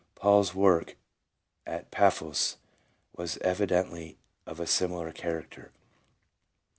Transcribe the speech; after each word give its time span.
Paul's 0.15 0.55
work 0.55 0.95
at 1.67 1.91
Paphos 1.91 2.57
was 3.15 3.35
evi 3.45 3.67
dently 3.67 4.15
of 4.47 4.59
a 4.59 4.65
similar 4.65 5.11
character. 5.11 5.71